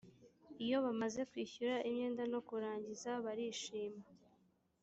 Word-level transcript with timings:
iyo 0.63 0.77
bamaze 0.85 1.21
kwishyura 1.29 1.75
imyenda 1.89 2.23
no 2.31 2.39
kurangiza 2.47 3.09
barishima 3.25 4.03